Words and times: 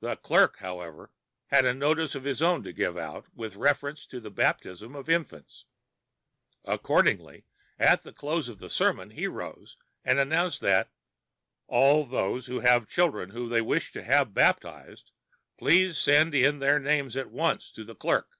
The 0.00 0.16
clerk, 0.16 0.58
however, 0.58 1.12
had 1.46 1.64
a 1.64 1.72
notice 1.72 2.14
of 2.14 2.24
his 2.24 2.42
own 2.42 2.62
to 2.62 2.74
give 2.74 2.98
out 2.98 3.24
with 3.34 3.56
reference 3.56 4.04
to 4.04 4.20
the 4.20 4.28
baptism 4.30 4.94
of 4.94 5.08
infants. 5.08 5.64
Accordingly, 6.66 7.46
at 7.78 8.02
the 8.02 8.12
close 8.12 8.50
of 8.50 8.58
the 8.58 8.68
sermon 8.68 9.12
he 9.12 9.28
arose 9.28 9.78
and 10.04 10.18
announced 10.18 10.60
that 10.60 10.90
"All 11.68 12.04
those 12.04 12.48
who 12.48 12.60
have 12.60 12.86
children 12.86 13.30
whom 13.30 13.48
they 13.48 13.62
wish 13.62 13.92
to 13.92 14.04
have 14.04 14.34
baptized 14.34 15.10
please 15.58 15.96
send 15.96 16.34
in 16.34 16.58
their 16.58 16.78
names 16.78 17.16
at 17.16 17.30
once 17.30 17.72
to 17.72 17.82
the 17.82 17.94
clerk." 17.96 18.32